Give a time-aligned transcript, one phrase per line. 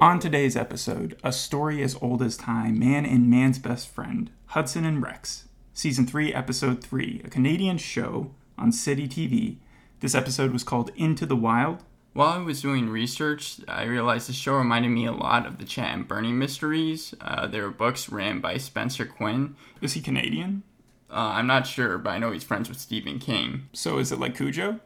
[0.00, 4.84] On today's episode, a story as old as time, Man and Man's Best Friend, Hudson
[4.84, 9.56] and Rex, Season 3, Episode 3, a Canadian show on City TV.
[9.98, 11.82] This episode was called Into the Wild.
[12.12, 15.64] While I was doing research, I realized the show reminded me a lot of the
[15.64, 17.12] Chet and Bernie mysteries.
[17.20, 19.56] Uh, they were books written by Spencer Quinn.
[19.80, 20.62] Is he Canadian?
[21.10, 23.68] Uh, I'm not sure, but I know he's friends with Stephen King.
[23.72, 24.78] So is it like Cujo?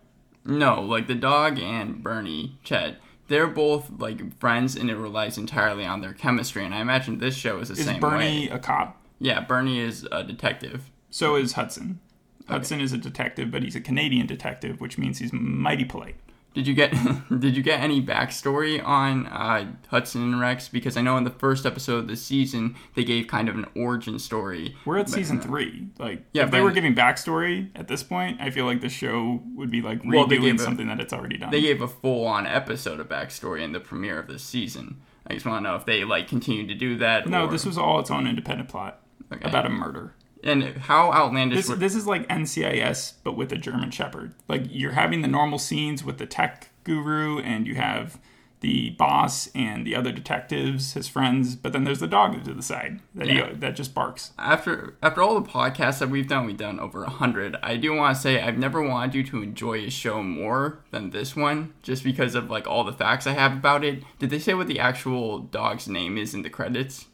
[0.46, 2.96] No, like the dog and Bernie, Chet,
[3.28, 6.64] they're both like friends, and it relies entirely on their chemistry.
[6.64, 8.48] And I imagine this show is the Is same Is Bernie way.
[8.48, 9.00] a cop?
[9.18, 10.90] Yeah, Bernie is a detective.
[11.10, 12.00] So is Hudson.
[12.48, 16.16] Hudson is a detective, but he's a Canadian detective, which means he's mighty polite.
[16.54, 16.92] Did you get
[17.40, 20.68] Did you get any backstory on uh, Hudson and Rex?
[20.68, 23.66] Because I know in the first episode of the season they gave kind of an
[23.74, 24.76] origin story.
[24.84, 25.88] We're at But, season uh, three.
[25.98, 29.40] Like, Yeah, if they were giving backstory at this point, I feel like the show
[29.54, 31.50] would be like Well, redoing gave a- something that it's already done.
[31.50, 35.00] They gave a full on episode of backstory in the premiere of this season.
[35.26, 37.26] I just want to know if they like continue to do that.
[37.26, 39.00] no, or- this was all its own independent plot
[39.32, 39.48] Okay.
[39.48, 40.12] about a murder.
[40.42, 41.66] And how outlandish.
[41.66, 44.34] This this is like NCIS, but with a German Shepherd.
[44.48, 48.18] Like you're having the normal scenes with the tech guru, and you have
[48.60, 51.56] the boss and the other detectives, his friends.
[51.56, 53.48] But then there's the dog to the side that Yeah.
[53.48, 54.32] he, that just barks.
[54.38, 57.56] after after all the podcasts that we've done, we've done over a hundred.
[57.60, 61.10] I do want to say I've never wanted you to enjoy a show more than
[61.10, 64.04] this one, just because of like all the facts I have about it.
[64.20, 67.06] Did they say what the actual dog's name is in the credits?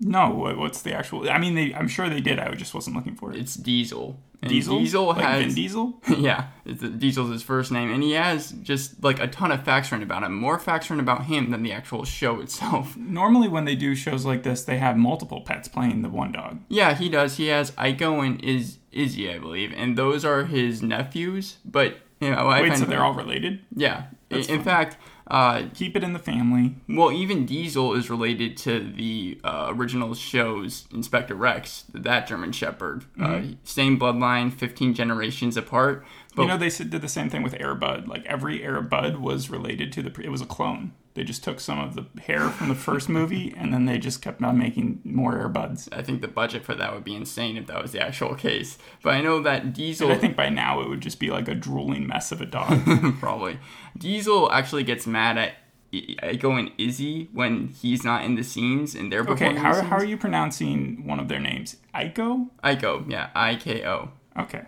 [0.00, 1.28] No, what's the actual?
[1.28, 2.38] I mean, they, I'm sure they did.
[2.38, 3.38] I just wasn't looking for it.
[3.38, 4.20] It's Diesel.
[4.40, 4.78] And Diesel.
[4.78, 6.02] Diesel like has Vin Diesel.
[6.18, 9.90] yeah, it's, Diesel's his first name, and he has just like a ton of facts
[9.90, 10.32] written about him.
[10.34, 12.96] More facts written about him than the actual show itself.
[12.96, 16.60] Normally, when they do shows like this, they have multiple pets playing the one dog.
[16.68, 17.36] Yeah, he does.
[17.36, 21.56] He has Aiko and Iz Izzy, I believe, and those are his nephews.
[21.64, 23.60] But you know, I Wait, so they're all related?
[23.74, 24.04] yeah.
[24.30, 24.64] In, That's in fine.
[24.64, 24.96] fact,
[25.28, 26.74] uh, Keep it in the family.
[26.88, 33.04] well, even Diesel is related to the uh, original show's Inspector Rex, that German Shepherd.
[33.20, 36.04] Uh, same bloodline, fifteen generations apart.
[36.34, 38.08] But you know, they did the same thing with Air Bud.
[38.08, 40.10] Like every Air Bud was related to the.
[40.10, 40.92] Pre- it was a clone.
[41.18, 44.22] They just took some of the hair from the first movie, and then they just
[44.22, 45.88] kept on making more Air Buds.
[45.90, 48.78] I think the budget for that would be insane if that was the actual case.
[49.02, 51.48] But I know that Diesel And I think by now it would just be like
[51.48, 52.78] a drooling mess of a dog.
[53.18, 53.58] probably
[53.98, 55.54] Diesel actually gets mad at
[55.92, 59.82] I- Aiko and Izzy when he's not in the scenes and they're okay, how, the
[59.82, 61.78] how are you pronouncing one of their names?
[61.96, 62.48] Aiko?
[62.62, 64.10] Aiko, yeah, I K O.
[64.38, 64.66] Okay.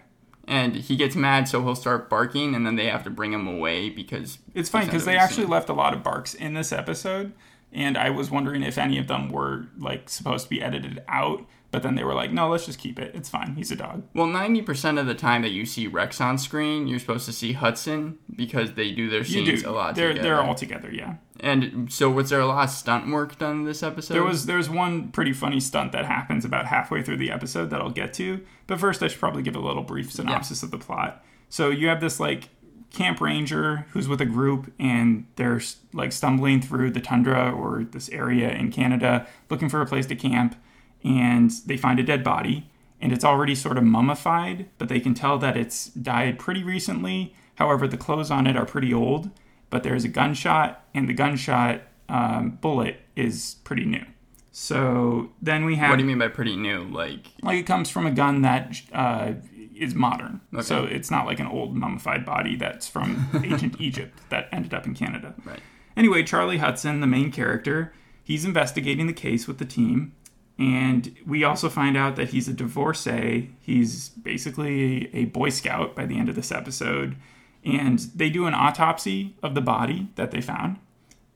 [0.50, 3.46] And he gets mad, so he'll start barking, and then they have to bring him
[3.46, 7.32] away because It's funny because they actually left a lot of barks in this episode,
[7.72, 11.46] and I was wondering if any of them were like supposed to be edited out,
[11.70, 13.14] but then they were like, no, let's just keep it.
[13.14, 13.54] It's fine.
[13.56, 14.02] He's a dog.
[14.14, 17.32] Well, ninety percent of the time that you see Rex on screen, you're supposed to
[17.32, 19.70] see Hudson because they do their You scenes do.
[19.70, 20.28] a lot they're together.
[20.28, 20.90] they're all together.
[20.92, 21.14] Yeah.
[21.42, 24.14] And so, was there a lot of stunt work done in this episode?
[24.14, 27.80] There was there's one pretty funny stunt that happens about halfway through the episode that
[27.80, 28.44] I'll get to.
[28.66, 31.24] But first, I should probably give a little brief synopsis of the plot.
[31.48, 32.50] So you have this like
[32.92, 35.60] camp ranger who's with a group, and they're
[35.94, 40.16] like stumbling through the tundra or this area in Canada looking for a place to
[40.16, 40.56] camp,
[41.04, 45.14] and they find a dead body, and it's already sort of mummified, but they can
[45.14, 47.34] tell that it's died pretty recently.
[47.56, 49.30] However, the clothes on it are pretty old,
[49.70, 54.04] but there's a gunshot, and the gunshot um, bullet is pretty new.
[54.52, 56.84] So then we have What do you mean by pretty new?
[56.84, 59.34] Like, like it comes from a gun that uh,
[59.76, 60.40] is modern.
[60.62, 64.86] So it's not like an old mummified body that's from ancient Egypt that ended up
[64.86, 65.34] in Canada.
[65.44, 65.60] right?
[65.96, 70.12] Anyway, Charlie Hudson, the main character, he's investigating the case with the team.
[70.60, 73.50] And we also find out that he's a divorcee.
[73.60, 77.16] He's basically a Boy Scout by the end of this episode.
[77.64, 80.76] And they do an autopsy of the body that they found.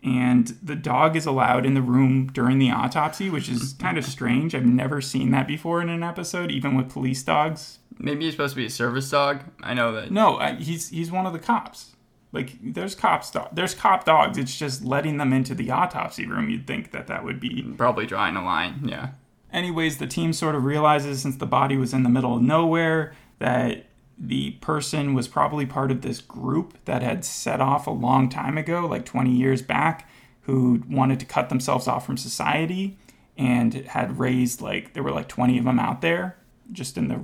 [0.02, 4.04] And the dog is allowed in the room during the autopsy, which is kind of
[4.04, 4.54] strange.
[4.54, 7.78] I've never seen that before in an episode, even with police dogs.
[7.98, 9.40] Maybe he's supposed to be a service dog.
[9.62, 10.10] I know that.
[10.10, 11.93] No, he's he's one of the cops.
[12.34, 14.36] Like there's cops dog, there's cop dogs.
[14.36, 16.50] It's just letting them into the autopsy room.
[16.50, 17.62] You'd think that that would be.
[17.76, 18.82] Probably drawing a line.
[18.84, 19.10] Yeah.
[19.52, 23.14] Anyways, the team sort of realizes since the body was in the middle of nowhere
[23.38, 23.86] that
[24.18, 28.58] the person was probably part of this group that had set off a long time
[28.58, 30.08] ago, like 20 years back,
[30.42, 32.98] who wanted to cut themselves off from society
[33.36, 36.36] and had raised like there were like 20 of them out there
[36.72, 37.20] just in the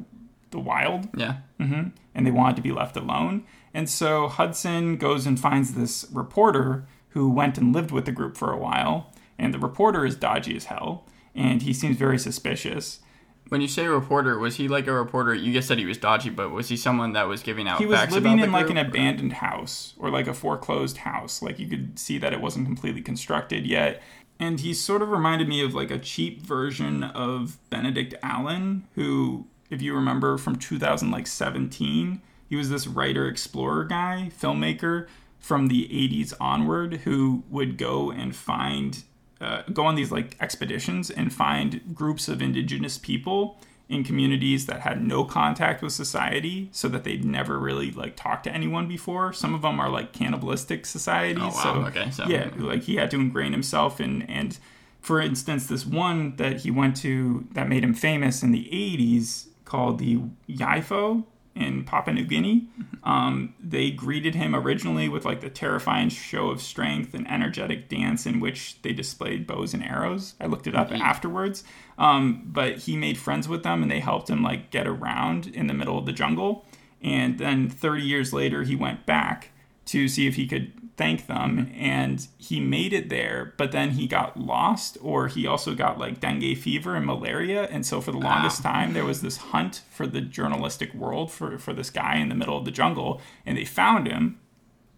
[0.50, 1.36] the wild Yeah.
[1.60, 1.90] Mm-hmm.
[2.14, 3.44] and they wanted to be left alone.
[3.72, 8.37] And so Hudson goes and finds this reporter who went and lived with the group
[8.37, 9.12] for a while.
[9.38, 13.00] And the reporter is dodgy as hell, and he seems very suspicious.
[13.49, 15.34] When you say reporter, was he like a reporter?
[15.34, 17.87] You just said he was dodgy, but was he someone that was giving out he
[17.87, 18.88] was living in like an group?
[18.88, 23.02] abandoned house or like a foreclosed house like you could see that it wasn't completely
[23.02, 24.00] constructed yet
[24.38, 29.46] and he sort of reminded me of like a cheap version of benedict allen who
[29.69, 35.06] if you remember from 2017 he was this writer explorer guy filmmaker
[35.38, 39.05] from the 80s onward who would go and find
[39.41, 43.58] uh, go on these like expeditions and find groups of indigenous people
[43.88, 48.44] in communities that had no contact with society so that they'd never really like talked
[48.44, 51.62] to anyone before some of them are like cannibalistic societies Oh, wow.
[51.62, 54.58] so Okay, so- yeah like he had to ingrain himself in and
[55.00, 59.47] for instance this one that he went to that made him famous in the 80s
[59.64, 60.19] called the
[60.49, 61.25] Yaifo
[61.55, 62.69] in Papua New Guinea.
[63.02, 68.26] Um, they greeted him originally with like the terrifying show of strength and energetic dance
[68.26, 70.35] in which they displayed bows and arrows.
[70.41, 71.64] I looked it up afterwards.
[71.99, 75.67] Um, but he made friends with them and they helped him like get around in
[75.67, 76.64] the middle of the jungle.
[77.02, 79.50] And then 30 years later, he went back
[79.87, 84.06] to see if he could thank them and he made it there but then he
[84.06, 88.19] got lost or he also got like dengue fever and malaria and so for the
[88.19, 92.29] longest time there was this hunt for the journalistic world for, for this guy in
[92.29, 94.38] the middle of the jungle and they found him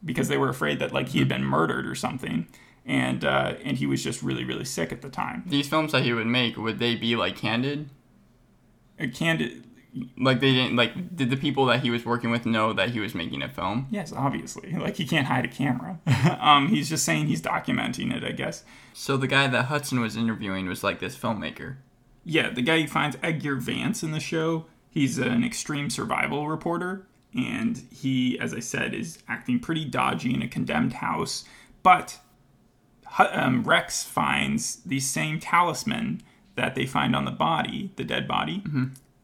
[0.05, 2.49] because they were afraid that like he had been murdered or something
[2.85, 5.45] and uh, and he was just really really sick at the time.
[5.47, 7.91] These films that he would make, would they be like candid?
[8.99, 9.65] a candid
[10.19, 13.01] Like they didn't like did the people that he was working with know that he
[13.01, 13.89] was making a film?
[13.91, 15.99] yes obviously like he can't hide a camera
[16.41, 20.17] um, he's just saying he's documenting it i guess So the guy that Hudson was
[20.17, 21.77] interviewing was like this filmmaker.
[22.25, 27.07] Yeah, the guy who finds Edgar Vance in the show, he's an extreme survival reporter,
[27.35, 31.45] and he, as I said, is acting pretty dodgy in a condemned house.
[31.83, 32.19] But
[33.19, 36.23] um, Rex finds the same talisman
[36.55, 38.63] that they find on the body, the dead body,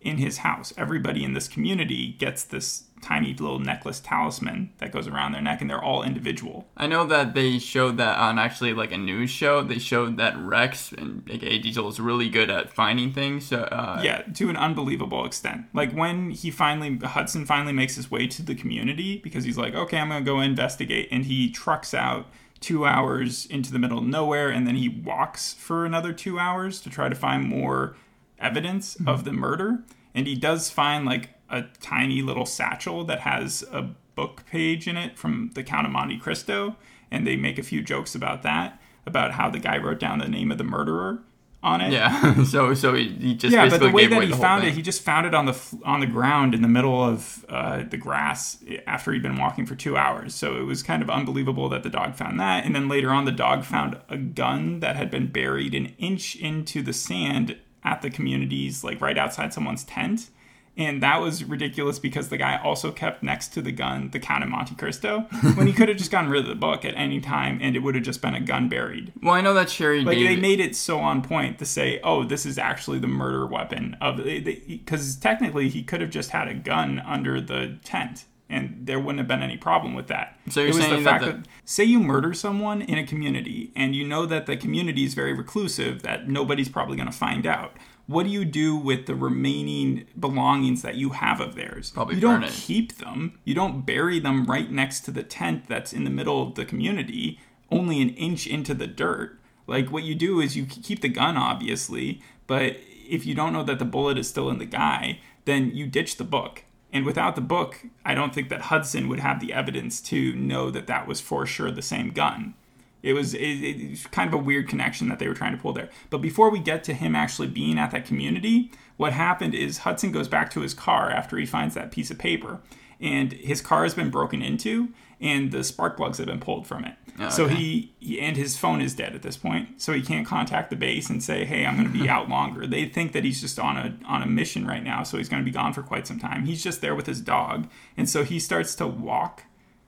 [0.09, 0.73] in his house.
[0.77, 5.61] Everybody in this community gets this tiny little necklace talisman that goes around their neck,
[5.61, 6.67] and they're all individual.
[6.77, 9.63] I know that they showed that on actually like a news show.
[9.63, 13.47] They showed that Rex and aka Diesel is really good at finding things.
[13.47, 15.67] So uh, Yeah, to an unbelievable extent.
[15.73, 19.75] Like when he finally Hudson finally makes his way to the community because he's like,
[19.75, 22.27] okay, I'm gonna go investigate, and he trucks out
[22.61, 26.81] two hours into the middle of nowhere, and then he walks for another two hours
[26.81, 27.97] to try to find more
[28.41, 29.81] evidence of the murder,
[30.19, 33.83] and he does find like a tiny little satchel that has a
[34.17, 36.75] book page in it from the Count of Monte Cristo,
[37.09, 40.29] and they make a few jokes about that, about how the guy wrote down the
[40.29, 41.23] name of the murderer
[41.63, 42.43] on it yeah.
[42.45, 45.03] so so he, he just yeah, but the way that he found it, he just
[45.03, 49.13] found it on the on the ground in the middle of uh, the grass after
[49.13, 50.35] he'd been walking for two hours.
[50.35, 52.65] So it was kind of unbelievable that the dog found that.
[52.65, 56.37] And then later on, the dog found a gun that had been buried an inch
[56.37, 60.31] into the sand at the communities, like right outside someone's tent.
[60.77, 64.45] And that was ridiculous because the guy also kept next to the gun the Count
[64.45, 65.23] of Monte Cristo
[65.57, 67.81] when he could have just gotten rid of the book at any time and it
[67.81, 69.13] would have just been a gun buried.
[69.21, 70.39] well, I know that Sherry Like David.
[70.39, 73.97] they made it so on point to say, "Oh, this is actually the murder weapon
[74.01, 74.39] of eh,
[74.69, 79.19] because technically he could have just had a gun under the tent." And there wouldn't
[79.19, 80.39] have been any problem with that.
[80.49, 82.97] So you're it was saying the that fact the- that, say you murder someone in
[82.97, 87.11] a community and you know that the community is very reclusive, that nobody's probably going
[87.11, 87.77] to find out.
[88.07, 91.91] What do you do with the remaining belongings that you have of theirs?
[91.91, 92.53] Probably you don't it.
[92.53, 93.39] keep them.
[93.45, 96.65] You don't bury them right next to the tent that's in the middle of the
[96.65, 97.39] community,
[97.71, 99.39] only an inch into the dirt.
[99.67, 103.63] Like what you do is you keep the gun, obviously, but if you don't know
[103.65, 106.65] that the bullet is still in the guy, then you ditch the book.
[106.93, 110.71] And without the book, I don't think that Hudson would have the evidence to know
[110.71, 112.55] that that was for sure the same gun.
[113.03, 115.63] It was it, it was kind of a weird connection that they were trying to
[115.63, 115.91] pull there.
[116.11, 120.11] But before we get to him actually being at that community, what happened is Hudson
[120.11, 122.61] goes back to his car after he finds that piece of paper,
[123.01, 124.89] and his car has been broken into,
[125.21, 126.95] and the spark plugs have been pulled from it.
[127.21, 130.27] Oh, So he, he and his phone is dead at this point, so he can't
[130.27, 132.11] contact the base and say, "Hey, I'm going to be hmm.
[132.11, 135.19] out longer." They think that he's just on a on a mission right now, so
[135.19, 136.45] he's going to be gone for quite some time.
[136.45, 139.45] He's just there with his dog, and so he starts to walk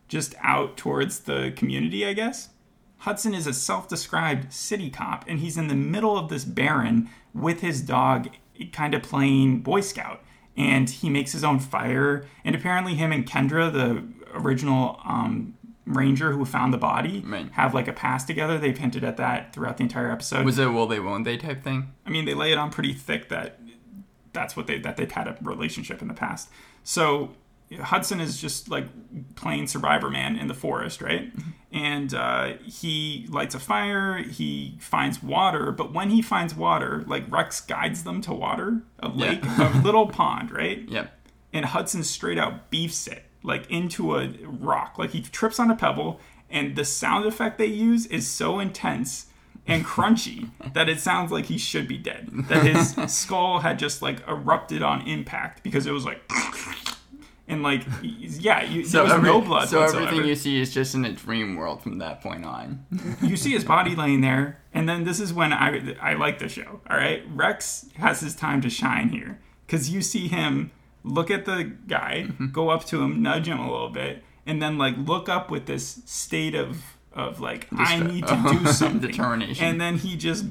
[0.09, 2.49] just out towards the community, I guess.
[2.99, 7.09] Hudson is a self described city cop, and he's in the middle of this barren
[7.33, 8.29] with his dog,
[8.73, 10.23] kind of playing Boy Scout.
[10.57, 12.27] And he makes his own fire.
[12.45, 14.05] And apparently, him and Kendra, the
[14.35, 15.55] original um,
[15.87, 17.51] ranger who found the body, Right.
[17.53, 18.59] have like a past together.
[18.59, 20.45] They've hinted at that throughout the entire episode.
[20.45, 21.93] was it will they won't they type thing?
[22.07, 23.61] I mean, they lay it on pretty thick that
[24.33, 26.49] that's what they that they've had a relationship in the past.
[26.85, 27.33] So
[27.79, 28.87] Hudson is just like
[29.37, 31.33] playing Survivor Man in the forest, right?
[31.73, 34.19] And uh, he lights a fire.
[34.19, 39.09] He finds water, but when he finds water, like Rex guides them to water, a
[39.09, 40.81] lake, a little pond, right?
[40.89, 41.17] Yep.
[41.53, 44.99] And Hudson straight out beefs it like into a rock.
[44.99, 49.27] Like he trips on a pebble, and the sound effect they use is so intense
[49.67, 52.29] and crunchy that it sounds like he should be dead.
[52.49, 56.21] That his skull had just like erupted on impact because it was like.
[57.51, 60.07] And like, yeah, you, So there was every- no blood So whatsoever.
[60.07, 62.87] everything you see is just in a dream world from that point on.
[63.23, 66.49] you see his body laying there, and then this is when I I like the
[66.49, 66.81] show.
[66.89, 70.71] All right, Rex has his time to shine here because you see him
[71.03, 72.49] look at the guy, Mm-hmm.
[72.53, 75.67] go up to him, nudge him a little bit, and then like look up with
[75.67, 79.65] this state of of like I need to do something, Determination.
[79.67, 80.45] and then he just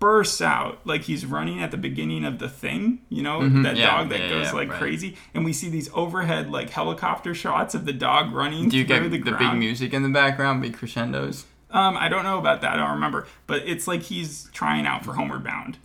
[0.00, 3.76] bursts out like he's running at the beginning of the thing you know that Mm-hmm.
[3.76, 4.78] yeah, dog that yeah, goes yeah, like right.
[4.78, 8.84] crazy and we see these overhead like helicopter shots of the dog running Do you
[8.84, 11.44] through get the, the, big music in the background, big crescendos?
[11.72, 12.72] Um, I don't know about that.
[12.72, 13.26] I don't remember.
[13.46, 15.78] But it's like he's trying out for Homeward Bound.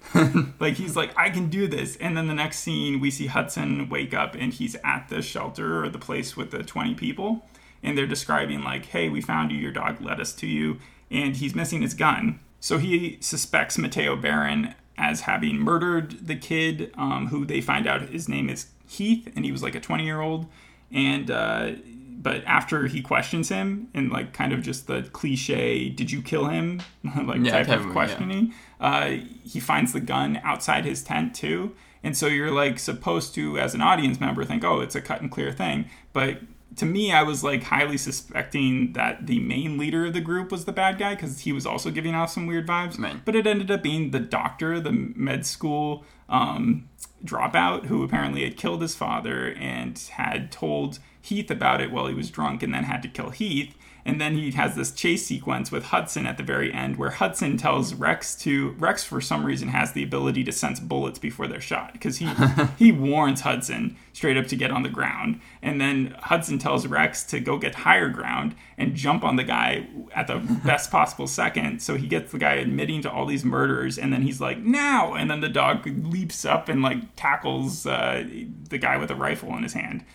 [0.60, 1.96] like he's like, I can do this.
[1.98, 5.84] And then the next scene, we see Hudson wake up and he's at the shelter
[5.84, 7.48] or the place with the 20 people.
[7.84, 9.60] And they're describing, like, hey, we found you.
[9.60, 10.80] Your dog led us to you.
[11.12, 12.40] And he's missing his gun.
[12.66, 18.02] So he suspects Mateo Barron as having murdered the kid, um, who they find out
[18.10, 19.32] his name is Heath.
[19.36, 20.48] And he was like a 20 year old.
[20.92, 21.74] And, uh,
[22.18, 26.48] but after he questions him in like kind of just the cliche did you kill
[26.48, 26.82] him
[27.28, 27.92] like Yeah, type of of- yeah.
[27.92, 29.10] questioning uh,
[29.44, 33.76] he finds the gun outside his tent too and so you're like supposed to as
[33.76, 36.40] an audience member think oh it's a cut and clear thing but
[36.76, 40.66] to me i was like highly suspecting that the main leader of the group was
[40.66, 43.24] the bad guy because he was also giving off some weird vibes Right.
[43.24, 46.90] but it ended up being the doctor the med school um,
[47.24, 52.14] dropout who apparently had killed his father and had told Heath about it while he
[52.16, 53.76] was drunk and then had to kill Heath.
[54.06, 57.58] And then he has this chase sequence with Hudson at the very end where Hudson
[57.58, 61.60] tells Rex to Rex for some reason has the ability to sense bullets before they're
[61.60, 62.30] shot because he
[62.78, 65.42] he warns Hudson straight up to get on the ground.
[65.64, 69.88] And then Hudson tells Rex to go get higher ground and jump on the guy
[70.14, 71.82] at the best possible second.
[71.82, 75.16] So he gets the guy admitting to all these murders and then he's like, now
[75.16, 78.24] and then the dog leaps up and like tackles uh,
[78.70, 80.06] the guy with a rifle in his hand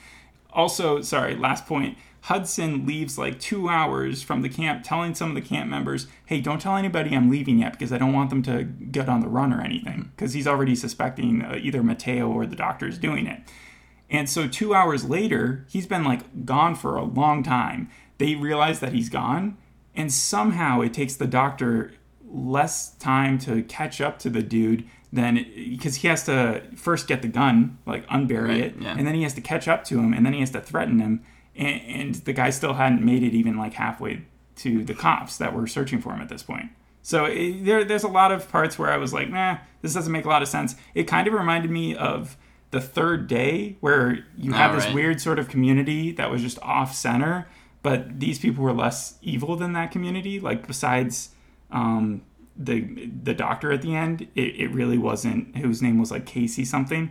[0.52, 1.96] also, sorry, last point.
[2.22, 6.40] Hudson leaves like two hours from the camp, telling some of the camp members, "Hey,
[6.40, 9.28] don't tell anybody I'm leaving yet because I don't want them to get on the
[9.28, 13.26] run or anything." Because he's already suspecting uh, either Mateo or the doctor is doing
[13.26, 13.40] it.
[14.10, 17.88] And so two hours later, he's been like gone for a long time.
[18.18, 19.56] They realize that he's gone,
[19.94, 21.92] and somehow it takes the doctor
[22.32, 27.22] less time to catch up to the dude than because he has to first get
[27.22, 28.94] the gun, like unbury Right, it, yeah.
[28.96, 31.00] and then he has to catch up to him, and then he has to threaten
[31.00, 31.22] him,
[31.60, 34.22] and, and the guy still hadn't made it even like halfway
[34.56, 36.70] to the cops that were searching for him at this point.
[37.02, 40.12] So it, there, there's a lot of parts where I was like, nah, this doesn't
[40.12, 40.74] make a lot of sense.
[40.94, 42.36] It kind of reminded me of
[42.70, 46.94] the third day where you have this weird sort of community that was just off
[46.94, 47.48] center,
[47.82, 50.38] but these people were less evil than that community.
[50.38, 51.30] Like besides
[51.70, 52.22] um,
[52.56, 56.64] the the doctor at the end, it, it really wasn't whose name was like Casey
[56.64, 57.10] something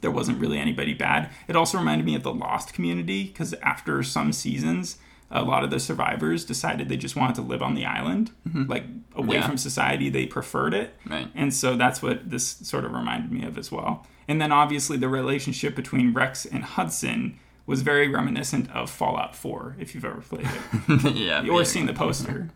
[0.00, 1.30] there wasn't really anybody bad.
[1.48, 4.96] It also reminded me of the Lost community because after some seasons,
[5.30, 8.70] a lot of the survivors decided they just wanted to live on the island, mm-hmm.
[8.70, 8.84] like
[9.14, 9.46] away Yeah.
[9.46, 10.08] from society.
[10.10, 10.94] They preferred it.
[11.08, 11.28] Right.
[11.34, 14.06] And so that's what this sort of reminded me of as well.
[14.28, 19.76] And then obviously the relationship between Rex and Hudson was very reminiscent of Fallout 4,
[19.78, 20.46] if you've ever played
[20.88, 21.46] it yeah.
[21.48, 22.50] or seen the poster.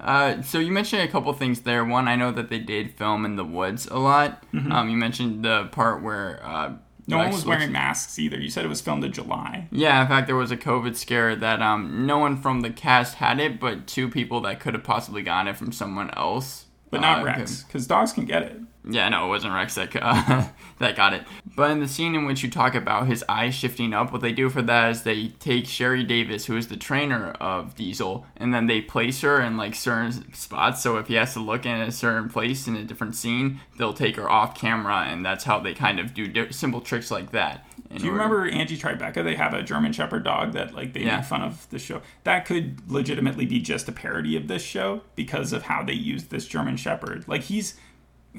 [0.00, 1.84] Uh, so you mentioned a couple things there.
[1.84, 4.44] One, I know that they did film in the woods a lot.
[4.52, 6.74] Um, you mentioned the part where uh,
[7.04, 7.10] Mm-hmm.
[7.10, 8.40] No one Rex was wearing masks either.
[8.40, 9.68] You said it was filmed in July.
[9.70, 13.16] Yeah, in fact, there was a COVID scare that um, no one from the cast
[13.16, 16.64] had it, but two people that could have possibly gotten it from someone else.
[16.90, 18.56] But not uh, Rex, because dogs can get it.
[18.88, 20.48] Yeah, no, it wasn't Rex that, uh,
[20.78, 21.24] that got it.
[21.56, 24.32] But in the scene in which you talk about his eyes shifting up, what they
[24.32, 28.52] do for that is they take Sherry Davis, who is the trainer of Diesel, and
[28.52, 30.82] then they place her in like certain spots.
[30.82, 33.94] So if he has to look in a certain place in a different scene, they'll
[33.94, 37.30] take her off camera, and that's how they kind of do di- simple tricks like
[37.30, 37.64] that.
[37.96, 39.22] Do you order- remember Angie Tribeca?
[39.22, 41.18] They have a German Shepherd dog that like they Yeah.
[41.18, 42.02] make fun of the show.
[42.24, 46.24] That could legitimately be just a parody of this show because of how they use
[46.24, 47.24] this German Shepherd.
[47.28, 47.78] Like he's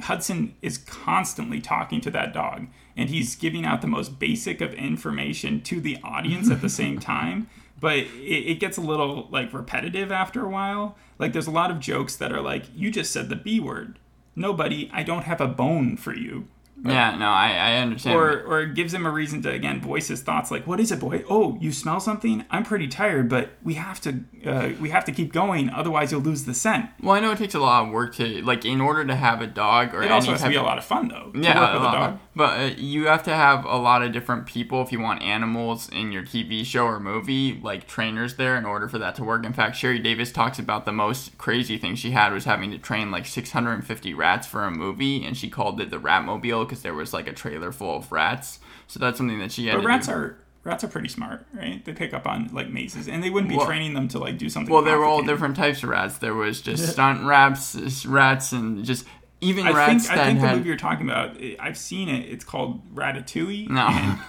[0.02, 2.68] Hudson is constantly talking to that dog
[2.98, 7.00] and he's giving out the most basic of information to the audience at the same
[7.00, 7.50] time.
[7.80, 8.08] But it,
[8.52, 10.96] it gets a little like repetitive after a while.
[11.20, 14.00] Like there's a lot of jokes that are like, you just said the B word.
[14.36, 16.48] Nobody, I don't have a bone for you.
[16.84, 18.16] Yeah, no, I, I understand.
[18.16, 20.92] or or it gives him a reason to again voice his thoughts like what is
[20.92, 24.90] it boy oh you smell something i'm pretty tired but we have to uh, we
[24.90, 27.60] have to keep going otherwise you'll lose the scent well, I know it takes a
[27.60, 30.44] lot of work to like in order to have a dog or it also has
[30.44, 33.06] to be a lot of fun though to Yeah, a a dog but uh, you
[33.08, 36.66] have to have a lot of different people if you want animals in your TV
[36.66, 39.46] show or movie, like trainers there, in order for that to work.
[39.46, 42.78] In fact, Sherry Davis talks about the most crazy thing she had was having to
[42.78, 46.94] train like 650 rats for a movie, and she called it the Ratmobile because there
[46.94, 48.60] was like a trailer full of rats.
[48.88, 49.78] So that's something that she had.
[49.78, 50.14] but rats do.
[50.14, 53.50] are rats are pretty smart right they pick up on like mazes and they wouldn't
[53.52, 55.90] be Well- training them to like do something Well, there were all different types of
[55.90, 56.18] rats.
[56.18, 59.06] There was just stunt rats, rats, and just
[59.42, 61.38] even I rats think I think the movie you're talking about.
[61.60, 62.28] I've seen it.
[62.30, 63.70] It's called Ratatouille.
[63.70, 63.88] No.
[63.88, 64.20] and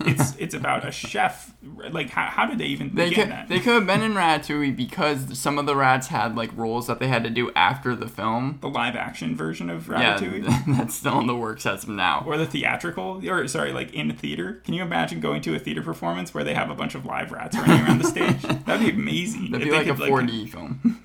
[0.00, 1.54] it's it's about a chef.
[1.90, 3.48] Like how, how did they even They could, that?
[3.48, 6.98] they could have been in Ratatouille because some of the rats had like roles that
[6.98, 8.58] they had to do after the film.
[8.62, 10.76] the live action version of Yeah, Ratatouille.
[10.78, 12.24] that's still in the works as of now.
[12.26, 14.62] or the theatrical, or sorry, like in theater.
[14.64, 17.30] Can you imagine going to a theater performance where they have a bunch of live
[17.32, 18.40] rats running around the stage?
[18.64, 19.50] That'd be amazing.
[19.50, 21.02] That'd be like a could, 4D film.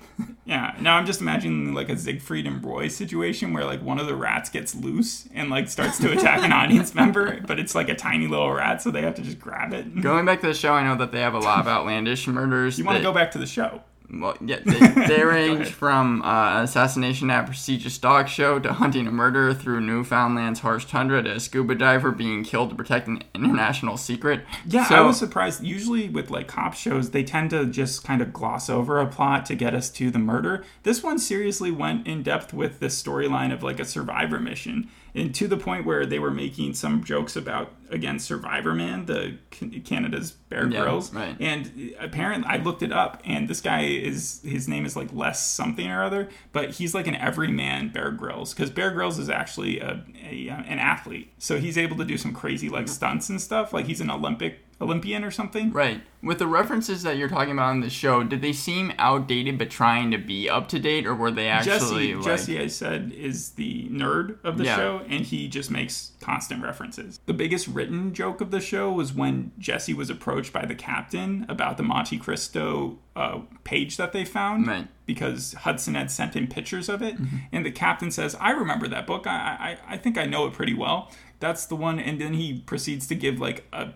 [0.52, 0.76] Yeah.
[0.80, 4.14] Now I'm just imagining like a Siegfried and Roy situation where like one of the
[4.14, 7.94] rats gets loose and like starts to attack an audience member, but it's like a
[7.94, 10.00] tiny little rat, so they have to just grab it.
[10.02, 12.78] Going back to the show, I know that they have a lot of outlandish murders.
[12.78, 13.82] You want to that- go back to the show?
[14.12, 19.06] Well, yeah, they, they range from uh, assassination at a prestigious dog show to hunting
[19.06, 23.22] a murderer through Newfoundland's harsh tundra to a scuba diver being killed to protect an
[23.34, 24.44] international secret.
[24.66, 25.62] Yeah, so, I was surprised.
[25.62, 29.46] Usually with like cop shows, they tend to just kind of gloss over a plot
[29.46, 30.64] to get us to the murder.
[30.82, 35.34] This one seriously went in depth with this storyline of like a survivor mission, and
[35.34, 39.36] to the point where they were making some jokes about again Survivor Man, the
[39.84, 41.36] Canada's Bear Yeah, Grylls, right.
[41.38, 45.44] and apparently I looked it up, and this guy is his name is like Les
[45.54, 49.80] something or other, but he's like an everyman Bear Grylls because Bear Grylls is actually
[49.80, 53.72] a, a an athlete, so he's able to do some crazy like stunts and stuff.
[53.72, 55.72] Like he's an Olympic Olympian or something.
[55.72, 56.02] Right.
[56.22, 59.70] With the references that you're talking about in the show, did they seem outdated but
[59.70, 62.24] trying to be up to date, or were they actually Jesse, like?
[62.24, 64.76] Jesse, I said, is the nerd of the Yeah.
[64.76, 67.18] show, and he just makes constant references.
[67.26, 71.44] The biggest written joke of the show was when Jesse was approached by the captain
[71.48, 74.66] about the Monte Cristo uh, page that they found.
[74.66, 74.88] Right.
[75.06, 77.36] Because Hudson had sent him pictures of it, Mm-hmm.
[77.52, 79.26] and the captain says, "I remember that book.
[79.26, 81.10] I, I I think I know it pretty well.
[81.40, 83.88] That's the one." And then he proceeds to give like a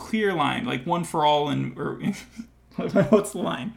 [0.00, 2.00] clear line, like one for all, and or
[3.10, 3.74] what's the line?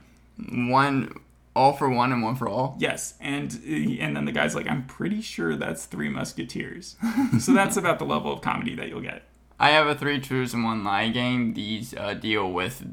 [0.47, 1.13] one
[1.55, 2.75] all for one and one for all.
[2.79, 6.95] Yes, and and then the guy's like, "I'm pretty sure that's Three Musketeers."
[7.39, 9.23] so that's about the level of comedy that you'll get.
[9.59, 11.53] I have a three truths and one lie game.
[11.53, 12.83] These uh, deal with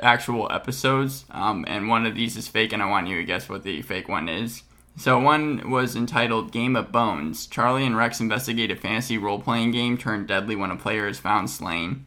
[0.00, 3.48] actual episodes, um, and one of these is fake, and I want you to guess
[3.48, 4.62] what the fake one is.
[4.96, 7.46] So one was entitled Game of Bones.
[7.46, 11.48] Charlie and Rex investigate a fantasy role-playing game turned deadly when a player is found
[11.48, 12.06] slain.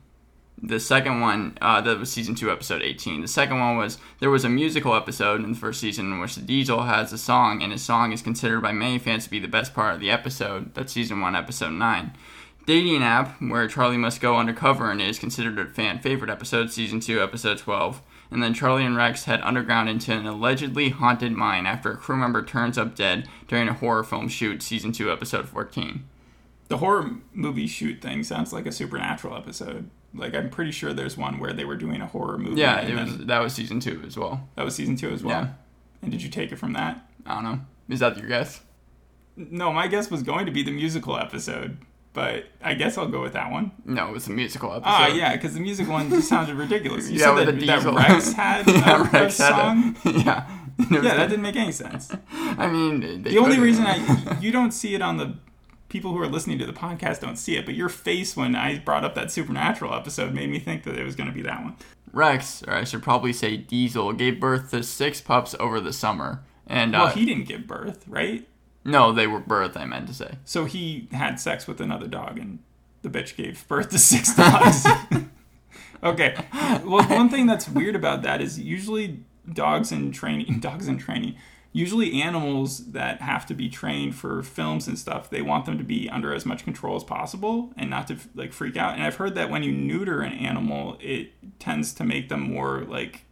[0.62, 3.22] The second one, uh, that was season two, episode 18.
[3.22, 6.36] The second one was there was a musical episode in the first season in which
[6.36, 9.40] the Diesel has a song, and his song is considered by many fans to be
[9.40, 10.74] the best part of the episode.
[10.74, 12.14] That's season one, episode nine.
[12.66, 17.02] Dating app, where Charlie must go undercover and is considered a fan favorite episode, season
[17.02, 18.02] two, episode 12.
[18.32, 22.16] And then Charlie and Rex head underground into an allegedly haunted mine after a crew
[22.16, 26.06] member turns up dead during a horror film shoot, season two, episode 14.
[26.70, 29.90] The horror movie shoot thing sounds like a supernatural episode.
[30.16, 32.62] Like I'm pretty sure there's one where they were doing a horror movie.
[32.62, 34.48] Yeah, it was that was season two as well.
[34.56, 35.42] that was season two as well.
[35.44, 35.50] Yeah.
[36.02, 37.08] And did you take it from that?
[37.26, 37.60] I don't know.
[37.90, 38.62] Is that your guess?
[39.36, 41.78] No, my guess was going to be the musical episode,
[42.14, 43.72] but I guess I'll go with that one.
[43.86, 44.86] No, it was a musical episode.
[44.90, 47.10] Ah, yeah, because the music one just sounded ridiculous.
[47.10, 47.84] You Yeah, said that, the that.
[47.86, 49.96] Rex had yeah, a, Rex a had song.
[50.06, 50.50] a, yeah.
[50.92, 52.12] Yeah, that didn't make any sense.
[52.32, 55.36] I mean, they The only reason I you don't see it on the
[55.94, 58.80] people who are listening to the podcast don't see it, but your face when I
[58.80, 61.64] brought up that supernatural episode made me think that it was going to be that
[61.64, 61.76] one.
[62.12, 66.42] Rex, or I should probably say Diesel, gave birth to six pups over the summer,
[66.66, 68.48] and Well, uh, he didn't give birth, right?
[68.84, 69.78] no, they were birth.
[69.78, 70.40] I meant to say.
[70.44, 72.58] So he had sex with another dog, and
[73.04, 74.86] the bitch gave birth to six dogs.
[76.04, 76.36] okay.
[76.84, 79.20] Well, one thing that's weird about that is usually
[79.52, 81.36] dogs in training, dogs in training,
[81.74, 85.84] usually animals that have to be trained for films and stuff, they want them to
[85.84, 88.94] be under as much control as possible and not to like freak out.
[88.94, 92.86] And I've heard that when you neuter an animal, it tends to make them more
[92.88, 93.26] like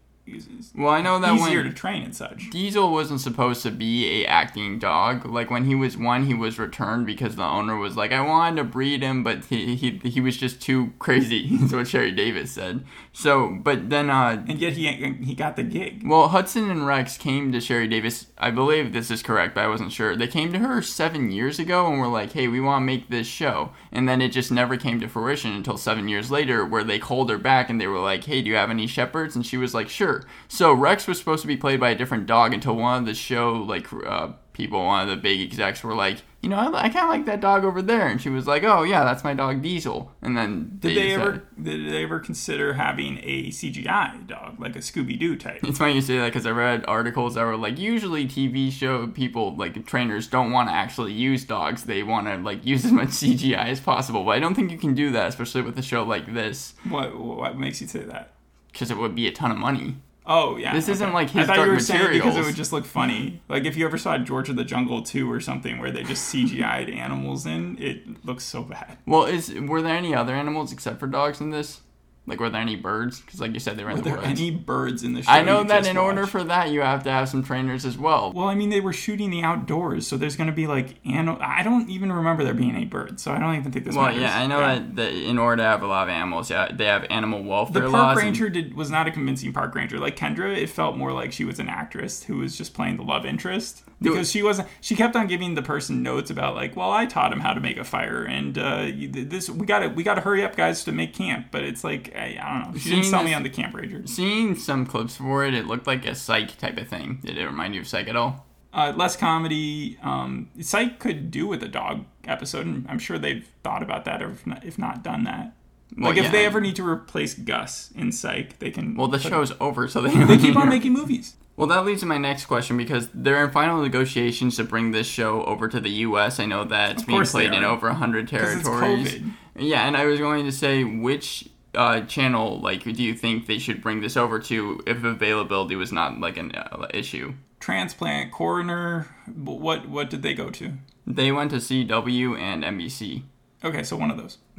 [0.75, 2.49] Well, I know that easier when to train and such.
[2.51, 5.25] Diesel wasn't supposed to be a acting dog.
[5.25, 8.57] Like when he was one, he was returned because the owner was like, "I wanted
[8.57, 12.51] to breed him, but he he, he was just too crazy." is what Sherry Davis
[12.51, 12.85] said.
[13.13, 14.91] So, but then uh, And yet he
[15.23, 16.07] he got the gig.
[16.07, 19.67] Well, Hudson and Rex came to Sherry Davis I believe this is correct, but I
[19.67, 20.15] wasn't sure.
[20.15, 23.07] They came to her seven years ago and were like, hey, we want to make
[23.07, 23.71] this show.
[23.91, 27.29] And then it just never came to fruition until seven years later, where they called
[27.29, 29.35] her back and they were like, hey, do you have any shepherds?
[29.35, 30.23] And she was like, sure.
[30.47, 33.13] So Rex was supposed to be played by a different dog until one of the
[33.13, 36.89] show, like, uh, people, one of the big execs were like, you know, I, I
[36.89, 38.07] kind of like that dog over there.
[38.07, 40.11] And she was like, oh, yeah, that's my dog Diesel.
[40.23, 44.75] And then Did they decided- ever did they ever consider having a CGI dog like
[44.75, 45.59] a Scooby Doo type?
[45.63, 49.05] It's funny you say that because I read articles that were like, usually TV show
[49.07, 51.83] people, like trainers, don't want to actually use dogs.
[51.83, 54.23] They want to like use as much CGI as possible.
[54.23, 57.17] But I don't think you can do that, especially with a show like this, What
[57.19, 58.33] what makes you say that?
[58.71, 59.97] because it would be a ton of money.
[60.25, 60.73] Oh yeah.
[60.73, 62.85] This isn't like I his thought Dark you were saying because it would just look
[62.85, 63.41] funny.
[63.49, 66.33] Like if you ever saw George of the Jungle 2 or something where they just
[66.33, 68.97] CGI'd animals in, it looks so bad.
[69.05, 71.81] Well, is were there any other animals except for dogs in this?
[72.27, 73.19] Like, were there any birds?
[73.19, 74.27] Because, like you said, they were in the there woods.
[74.27, 75.31] any birds in the show?
[75.31, 78.31] I know that in order for that, you have to have some trainers as well.
[78.31, 81.39] Well, I mean, they were shooting the outdoors, so there's going to be like animal.
[81.41, 83.95] I don't even remember there being any birds, so I don't even think this.
[83.95, 84.21] Well, matters.
[84.21, 86.85] yeah, I know that, that in order to have a lot of animals, yeah, they
[86.85, 88.01] have animal welfare The laws.
[88.13, 89.97] park and- ranger did was not a convincing park ranger.
[89.97, 93.03] Like Kendra, it felt more like she was an actress who was just playing the
[93.03, 94.67] love interest because she wasn't.
[94.79, 97.59] She kept on giving the person notes about like, well, I taught him how to
[97.59, 100.83] make a fire, and uh, this we got to we got to hurry up, guys,
[100.83, 101.47] to make camp.
[101.49, 102.79] But it's like I, I don't know.
[102.79, 104.01] She didn't sell me on the camp ranger.
[104.05, 107.19] Seeing some clips for it, it looked like a psych type of thing.
[107.23, 108.45] Did it remind you of psych at all?
[108.73, 109.97] Uh, less comedy.
[110.01, 114.21] Um, Psych could do with a dog episode, and I'm sure they've thought about that,
[114.21, 115.53] or if not, if not done that.
[115.97, 116.31] Well, Like if yeah.
[116.31, 118.95] they ever need to replace Gus in Psych, they can.
[118.95, 121.35] Well, the show's over, so they They keep on making movies.
[121.57, 125.05] Well, that leads to my next question because they're in final negotiations to bring this
[125.05, 126.39] show over to the U.S.
[126.39, 129.21] I know that it's being played in over 100 Because it's territories.
[129.57, 133.57] Yeah, and I was going to say which uh, channel like do you think they
[133.59, 137.33] should bring this over to if availability was not like an uh, issue?
[137.59, 139.07] Transplant, coroner.
[139.33, 140.73] What what did they go to?
[141.05, 143.23] They went to CW and NBC.
[143.63, 144.39] Okay, so one of those.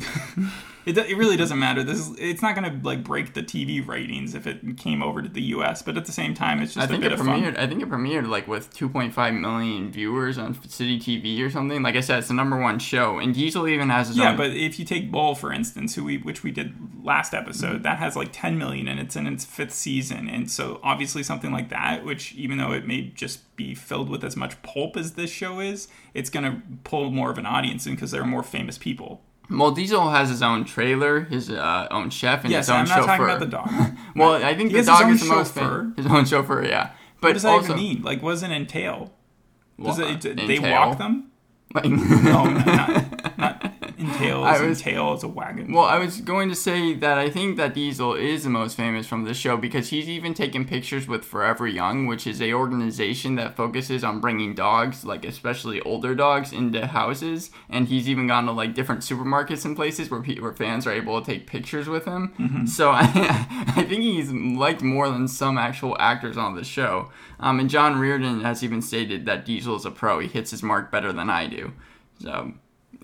[0.86, 1.82] it, it really doesn't matter.
[1.82, 5.28] This is it's not gonna like break the TV ratings if it came over to
[5.28, 5.82] the U.S.
[5.82, 7.42] But at the same time, it's just I a think bit it of fun.
[7.42, 7.58] premiered.
[7.58, 11.82] I think it premiered like with 2.5 million viewers on City TV or something.
[11.82, 14.36] Like I said, it's the number one show, and Diesel even has his Yeah, own.
[14.36, 16.72] but if you take Bull for instance, who we which we did
[17.02, 20.80] last episode, that has like 10 million and it's in its fifth season, and so
[20.82, 24.60] obviously something like that, which even though it may just be filled with as much
[24.62, 28.22] pulp as this show is, it's gonna pull more of an audience in because there
[28.22, 29.20] are more famous people.
[29.50, 33.00] Well, Diesel has his own trailer, his uh, own chef, and Yes, his own chauffeur.
[33.00, 33.46] Yes, I'm not chauffeur.
[33.48, 33.98] talking about the dog.
[34.16, 35.96] Well, I think He the dog is the most famous.
[35.96, 36.90] His own chauffeur, yeah.
[37.20, 38.02] But What does that also, even mean?
[38.02, 39.12] Like, what does it entail?
[39.82, 40.70] Does Well, it, uh, they entail?
[40.88, 41.30] walk them?
[41.74, 43.20] Like, No, not,
[44.02, 45.72] not entail I as was- entail as a wagon.
[45.72, 49.06] Well, I was going to say that I think that Diesel is the most famous
[49.06, 53.36] from the show because he's even taken pictures with Forever Young, which is a organization
[53.36, 57.50] that focuses on bringing dogs, like especially older dogs, into houses.
[57.68, 60.92] And he's even gone to like different supermarkets and places where pe- where fans are
[60.92, 62.32] able to take pictures with him.
[62.38, 62.66] Mm-hmm.
[62.66, 63.02] So I,
[63.76, 67.10] I think he's liked more than some actual actors on the show.
[67.40, 70.20] Um, and John Reardon has even stated that Diesel is a pro.
[70.20, 71.72] He hits his mark better than I do.
[72.20, 72.52] So.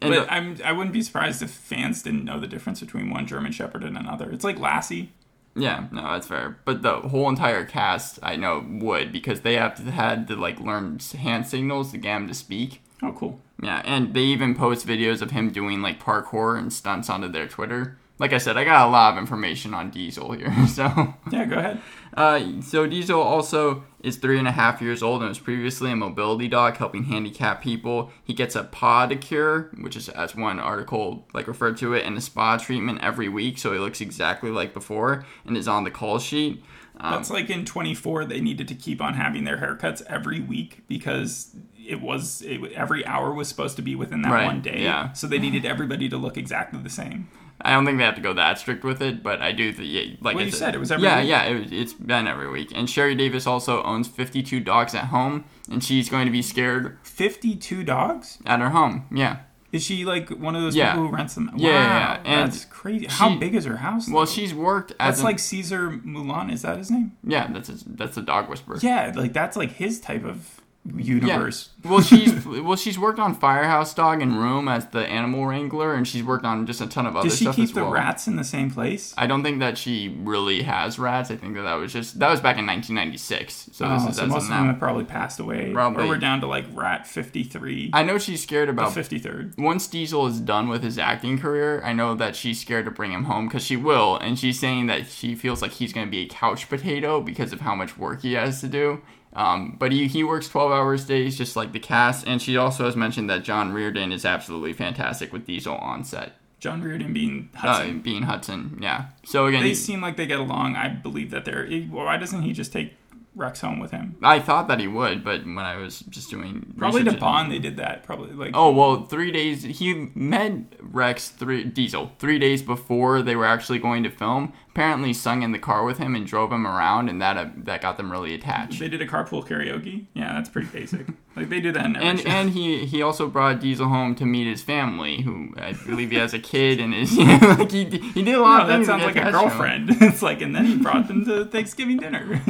[0.00, 3.26] And but I'm, I wouldn't be surprised if fans didn't know the difference between one
[3.26, 4.30] German Shepherd and another.
[4.30, 5.12] It's like Lassie.
[5.56, 6.58] Yeah, no, that's fair.
[6.64, 10.60] But the whole entire cast, I know, would because they have to, had to like
[10.60, 12.80] learn hand signals to get him to speak.
[13.02, 13.40] Oh, cool.
[13.60, 17.48] Yeah, and they even post videos of him doing like parkour and stunts onto their
[17.48, 17.98] Twitter.
[18.20, 20.52] Like I said, I got a lot of information on Diesel here.
[20.68, 21.80] So, Yeah, go ahead.
[22.14, 25.96] uh, so Diesel also is three and a half years old and was previously a
[25.96, 28.10] mobility dog helping handicapped people.
[28.22, 32.20] He gets a podicure, which is as one article like referred to it, and a
[32.20, 36.18] spa treatment every week, so he looks exactly like before and is on the call
[36.18, 36.62] sheet.
[37.00, 40.82] Um, That's like in 24, they needed to keep on having their haircuts every week
[40.88, 44.82] because it was it, every hour was supposed to be within that Right, one day.
[44.82, 45.12] yeah.
[45.12, 47.28] So they needed everybody to look exactly the same.
[47.60, 49.88] I don't think they have to go that strict with it, but I do think,
[49.90, 51.28] yeah, like Well, you said it was every yeah, week.
[51.28, 52.70] yeah, It, it's been every week.
[52.74, 56.98] And Sherry Davis also owns 52 dogs at home, and she's going to be scared
[57.02, 58.38] 52 dogs?
[58.46, 59.06] at her home.
[59.12, 59.38] Yeah.
[59.70, 60.92] Is she like one of those Yeah.
[60.92, 61.50] people who rents them?
[61.56, 62.32] Yeah, yeah, wow, yeah.
[62.42, 63.06] And that's crazy.
[63.06, 64.08] How she- big is her house?
[64.08, 66.50] Well, she's worked as that's an- like Caesar Mulan.
[66.52, 67.12] Is that his name?
[67.22, 68.78] yeah, that's a, that's a dog whisperer.
[68.80, 70.57] Yeah, like that's like his type of
[70.96, 71.70] universe.
[71.84, 76.06] well, she's well, she's worked on Firehouse Dog and Room as the animal wrangler, and
[76.06, 77.92] she's worked on just a ton of other Does she stuff keep as the well.
[77.92, 79.14] rats in the same place?
[79.18, 81.30] I don't think that she really has rats.
[81.30, 83.70] I think that that was just that was back in 1996.
[83.72, 85.72] So this Oh, is so most of them have probably passed away.
[85.72, 86.04] Probably.
[86.04, 87.90] Or we're down to like rat 53.
[87.92, 89.58] I know she's scared the about 53rd.
[89.58, 93.12] once Diesel is done with his acting career, I know that she's scared to bring
[93.12, 96.10] him home because she will, and she's saying that she feels like he's going to
[96.10, 99.00] be a couch potato because of how much work he has to do.
[99.34, 102.26] Um, but he, he works 12 hours days just like the cast.
[102.26, 106.32] And she also has mentioned that John Reardon is absolutely fantastic with Diesel on set.
[106.60, 108.00] John Reardon being Uh, Hudson.
[108.00, 109.06] being Hudson, yeah.
[109.24, 110.74] So again, they seem like they get along.
[110.74, 111.66] I believe that they're.
[111.88, 112.94] Why doesn't he just take
[113.38, 114.16] Rex home with him?
[114.22, 117.58] I thought that he would, but when I was just doing Probably to Bond, they
[117.58, 118.02] did that.
[118.02, 118.50] Probably like.
[118.54, 119.62] Oh well, three days.
[119.62, 124.52] He met Rex three Diesel three days before they were actually going to film.
[124.70, 127.80] Apparently, sung in the car with him and drove him around, and that uh, that
[127.80, 128.78] got them really attached.
[128.80, 130.06] They did a carpool karaoke.
[130.14, 131.06] Yeah, that's pretty basic.
[131.36, 132.28] like they do that in every And show.
[132.28, 136.16] and he he also brought Diesel home to meet his family, who I believe he
[136.16, 139.02] has a kid and is like he he did a lot no, of that sounds
[139.04, 139.48] like a attached to him.
[139.48, 139.90] girlfriend.
[140.02, 142.40] it's like, and then he brought them to Thanksgiving dinner,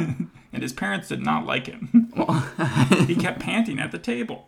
[0.51, 2.11] and his parents did not like him.
[2.15, 2.33] Well,
[3.07, 4.47] he kept panting at the table.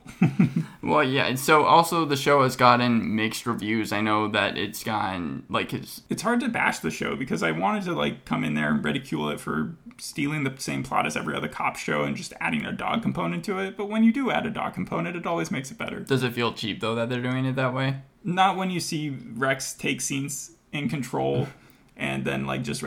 [0.81, 1.27] Well, yeah.
[1.27, 3.91] and So also the show has gotten mixed reviews.
[3.91, 7.51] I know that it's gotten like his It's hard to bash the show because I
[7.51, 11.15] wanted to like come in there and ridicule it for stealing the same plot as
[11.15, 13.77] every other cop show and just adding a dog component to it.
[13.77, 15.99] But when you do add a dog component, it always makes it better.
[15.99, 17.97] does it feel cheap though that they're doing it that way?
[18.23, 21.47] Not when you see Rex take scenes in control
[21.95, 22.83] and then like just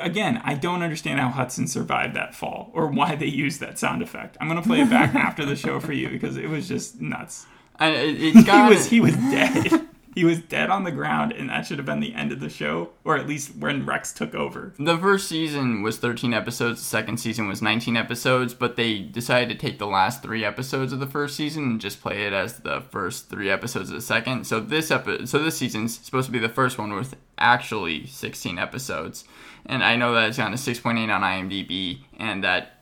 [0.00, 4.02] again, I don't understand how Hudson survived that fall or why they used that sound
[4.02, 4.36] effect.
[4.40, 7.46] I'm gonna play it back after the show for you because it was just nuts.
[7.76, 9.83] I, it, it's He got was he was dead.
[10.14, 12.48] He was dead on the ground, and that should have been the end of the
[12.48, 14.72] show, or at least when Rex took over.
[14.78, 19.48] The first season was 13 episodes, the second season was 19 episodes, but they decided
[19.48, 22.60] to take the last three episodes of the first season and just play it as
[22.60, 24.46] the first three episodes of the second.
[24.46, 28.58] So this epi- so this season's supposed to be the first one with actually 16
[28.58, 29.24] episodes.
[29.66, 32.73] And I know that it's gotten a 6.8 on IMDb and that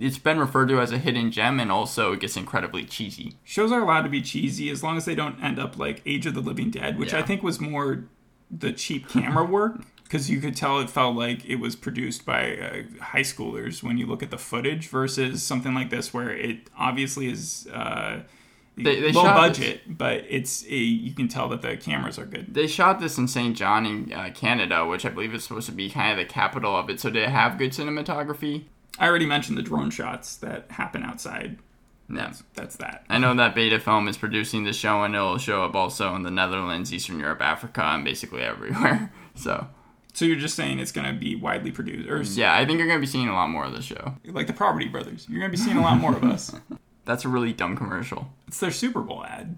[0.00, 3.34] it's been referred to as a hidden gem and also it gets incredibly cheesy.
[3.44, 6.26] Shows are allowed to be cheesy as long as they don't end up like Age
[6.26, 8.04] of the Living Dead, which I think was more
[8.50, 12.56] the cheap camera work because you could tell it felt like it was produced by
[12.56, 16.68] uh, high schoolers when you look at the footage versus something like this where it
[16.78, 18.20] obviously is uh,
[18.76, 22.18] They- they low shot this- budget, but it's a, you can tell that the cameras
[22.18, 22.52] are good.
[22.54, 23.56] They shot this in St.
[23.56, 26.76] John in uh, Canada, which I believe is supposed to be kind of the capital
[26.76, 27.00] of it.
[27.00, 28.64] So did it have good cinematography?
[28.98, 31.58] I already mentioned the drone shots that happen outside.
[32.08, 32.30] No.
[32.54, 33.04] That's that.
[33.08, 36.22] I know that Beta Film is producing the show, and it'll show up also in
[36.22, 39.12] the Netherlands, Eastern Europe, Africa, and basically everywhere.
[39.36, 39.66] So,
[40.12, 42.86] So you're just saying it's going to be widely produced, or yeah, I think you're
[42.86, 44.14] going to be seeing a lot more of the show.
[44.26, 45.26] like the Property Brothers.
[45.28, 46.54] You're going to be seeing a lot more of us.
[47.04, 48.28] That's a really dumb commercial.
[48.46, 49.56] It's their Super Bowl ad.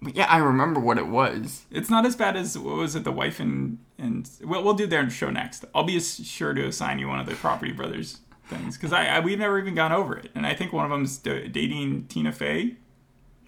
[0.00, 1.66] Yeah, I remember what it was.
[1.70, 3.04] It's not as bad as what was it?
[3.04, 5.66] The wife and and well, we'll do their show next.
[5.74, 9.20] I'll be sure to assign you one of the Property Brothers things because I, I
[9.20, 12.06] we've never even gone over it, and I think one of them is d- dating
[12.08, 12.76] Tina Fey.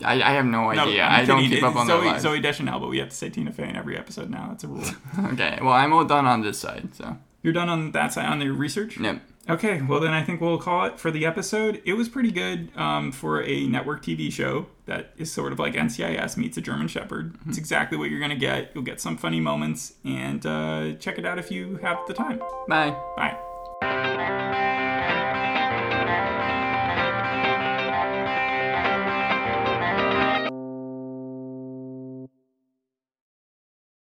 [0.03, 1.03] I, I have no No, idea.
[1.05, 2.25] I'm I don't keep up on Zooey, lives.
[2.25, 4.51] Zooey Deschanel, but we have to say Tina Fey in every episode now.
[4.53, 4.85] It's a rule.
[5.33, 7.19] Okay, well, I'm all done on this side, so.
[7.43, 8.99] You're done on that side on your research.
[8.99, 9.23] Yep.
[9.49, 11.81] Okay, well then I think we'll call it for the episode.
[11.85, 15.73] It was pretty good um, for a network TV show that is sort of like
[15.75, 17.35] NCIS meets a German Shepherd.
[17.49, 18.71] It's exactly what you're gonna get.
[18.75, 22.39] You'll get some funny moments, and uh, check it out if you have the time.
[22.69, 22.95] Bye.
[23.17, 23.39] Bye.